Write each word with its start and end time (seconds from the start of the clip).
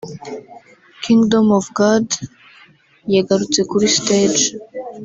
Kingdom 1.03 1.45
of 1.59 1.65
God 1.79 2.07
yagarutse 3.15 3.59
kuri 3.69 3.85
stage 3.97 4.45